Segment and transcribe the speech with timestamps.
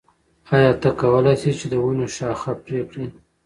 [0.55, 3.05] آیا ته کولای شې چې د ونو شاخه بري وکړې؟